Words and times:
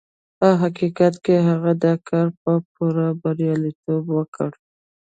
په 0.39 0.47
حقيقت 0.61 1.13
کې 1.25 1.35
هغه 1.49 1.71
دا 1.83 1.93
کار 2.09 2.27
په 2.41 2.51
پوره 2.73 3.07
برياليتوب 3.21 4.03
وکړ. 4.17 4.51